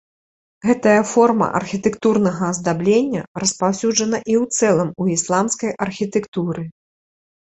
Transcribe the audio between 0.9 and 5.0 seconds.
форма архітэктурнага аздаблення распаўсюджана ў і ў цэлым